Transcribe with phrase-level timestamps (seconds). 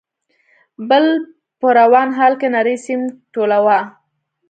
[0.89, 1.05] ،بل
[1.59, 3.01] په روان حال کې نری سيم
[3.33, 3.79] ټولاوه.